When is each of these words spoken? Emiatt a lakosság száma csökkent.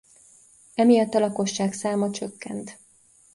Emiatt 0.75 1.13
a 1.13 1.19
lakosság 1.19 1.73
száma 1.73 2.11
csökkent. 2.11 2.79